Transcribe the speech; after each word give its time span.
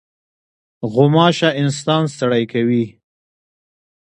غوماشه 0.93 1.49
انسان 1.61 2.03
ستړی 2.13 2.43
کوي. 2.51 2.85